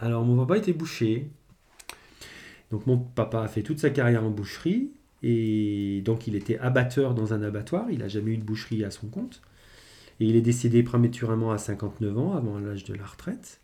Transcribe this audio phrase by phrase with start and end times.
[0.00, 1.28] Alors, mon papa était boucher.
[2.70, 4.90] Donc, mon papa a fait toute sa carrière en boucherie.
[5.22, 7.90] Et donc, il était abatteur dans un abattoir.
[7.90, 9.40] Il n'a jamais eu de boucherie à son compte.
[10.20, 13.60] Et il est décédé prématurément à 59 ans, avant l'âge de la retraite.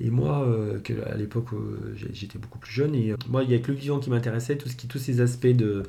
[0.00, 2.94] Et moi, euh, à l'époque, euh, j'étais beaucoup plus jeune.
[2.94, 4.56] Et euh, moi, il n'y a que le vivant qui m'intéressait.
[4.56, 5.84] Tout ce qui, tous ces aspects de,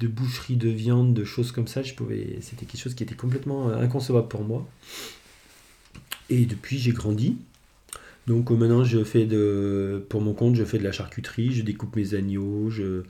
[0.00, 3.16] de boucherie, de viande, de choses comme ça, je pouvais, c'était quelque chose qui était
[3.16, 4.66] complètement inconcevable pour moi.
[6.30, 7.38] Et depuis, j'ai grandi.
[8.28, 11.96] Donc maintenant, je fais de, pour mon compte, je fais de la charcuterie, je découpe
[11.96, 13.04] mes agneaux, je,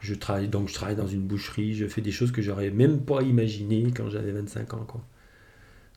[0.00, 4.10] je travaille, dans une boucherie, je fais des choses que j'aurais même pas imaginé quand
[4.10, 4.86] j'avais 25 ans.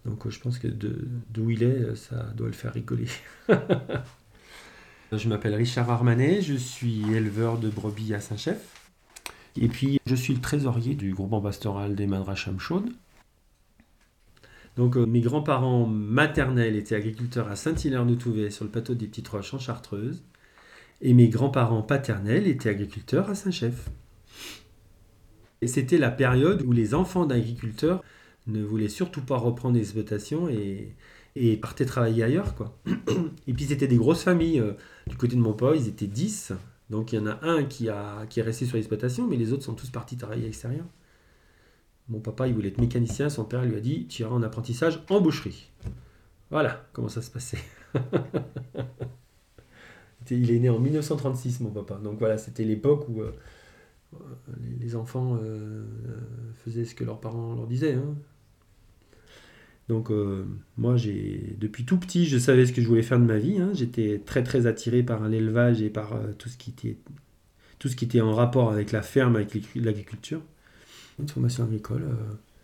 [0.06, 3.08] Donc je pense que d'où il est, ça doit le faire rigoler.
[5.12, 8.92] je m'appelle Richard Armanet, je suis éleveur de brebis à Saint-Chef.
[9.60, 12.92] Et puis je suis le trésorier du groupement pastoral des Madracham Chaudes.
[14.78, 19.54] Donc euh, mes grands-parents maternels étaient agriculteurs à Saint-Hilaire-de-Touvet sur le plateau des Petites Roches
[19.54, 20.24] en Chartreuse.
[21.02, 23.90] Et mes grands-parents paternels étaient agriculteurs à Saint-Chef.
[25.62, 28.04] Et c'était la période où les enfants d'agriculteurs
[28.46, 30.96] ne voulaient surtout pas reprendre les exploitations et,
[31.58, 32.56] partaient travailler ailleurs.
[32.56, 32.76] Quoi.
[33.48, 34.60] Et puis c'était des grosses familles.
[34.60, 34.74] Euh,
[35.08, 36.54] du côté de mon père, ils étaient 10.
[36.90, 39.74] Donc il y en a un qui est resté sur l'exploitation, mais les autres sont
[39.74, 40.86] tous partis travailler à l'extérieur.
[42.10, 43.30] Mon papa, il voulait être mécanicien.
[43.30, 45.70] Son père lui a dit Tu iras en apprentissage en boucherie.
[46.50, 47.60] Voilà comment ça se passait.
[50.32, 52.00] il est né en 1936, mon papa.
[52.04, 53.32] Donc voilà, c'était l'époque où euh,
[54.80, 55.84] les enfants euh,
[56.64, 57.94] faisaient ce que leurs parents leur disaient.
[57.94, 58.16] Hein.
[59.90, 60.46] Donc euh,
[60.78, 63.58] moi, j'ai depuis tout petit, je savais ce que je voulais faire de ma vie.
[63.60, 63.72] Hein.
[63.74, 68.92] J'étais très très attiré par l'élevage et par tout ce qui était en rapport avec
[68.92, 70.42] la ferme, avec l'agriculture.
[71.20, 72.08] Une formation agricole,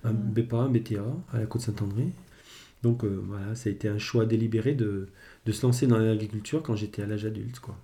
[0.04, 2.09] un BEPA, un BTA à la Côte-Saint-André.
[2.84, 5.10] Donc voilà, ça a été un choix délibéré de,
[5.45, 7.60] de se lancer dans l'agriculture quand j'étais à l'âge adulte.
[7.60, 7.76] Quoi.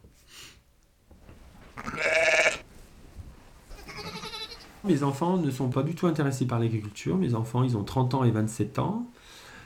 [4.86, 7.18] Mes enfants ne sont pas du tout intéressés par l'agriculture.
[7.18, 9.10] Mes enfants, ils ont 30 ans et 27 ans.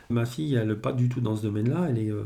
[0.10, 1.86] Ma fille, elle n'est pas du tout dans ce domaine-là.
[1.90, 2.24] Elle est, euh,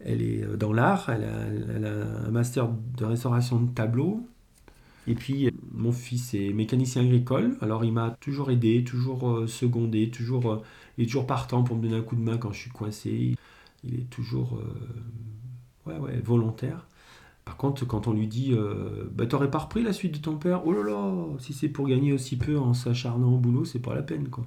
[0.00, 1.10] elle est euh, dans l'art.
[1.10, 1.26] Elle,
[1.74, 4.26] elle a, un master de restauration de tableaux.
[5.06, 7.56] Et puis, mon fils est mécanicien agricole.
[7.60, 10.62] Alors, il m'a toujours aidé, toujours euh, secondé, toujours,
[10.98, 13.34] il est toujours partant pour me donner un coup de main quand je suis coincé
[13.84, 16.86] il est toujours euh, ouais, ouais, volontaire.
[17.44, 20.36] Par contre, quand on lui dit euh, bah, T'aurais pas repris la suite de ton
[20.36, 20.66] père?
[20.66, 23.94] Oh là là Si c'est pour gagner aussi peu en s'acharnant au boulot, c'est pas
[23.94, 24.28] la peine.
[24.28, 24.46] quoi.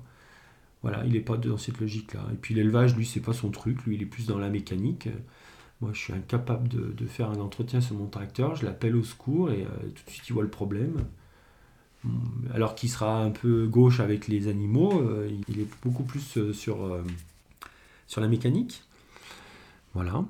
[0.83, 2.21] Voilà, il n'est pas dans cette logique-là.
[2.33, 3.83] Et puis l'élevage, lui, c'est pas son truc.
[3.85, 5.09] Lui, il est plus dans la mécanique.
[5.83, 8.55] Moi, je suis incapable de, faire un entretien sur mon tracteur.
[8.55, 10.95] Je l'appelle au secours et euh, tout de suite, il voit le problème.
[12.53, 15.03] Alors qu'il sera un peu gauche avec les animaux,
[15.47, 17.01] il est beaucoup plus sur,
[18.07, 18.83] sur la mécanique.
[19.93, 20.25] Voilà.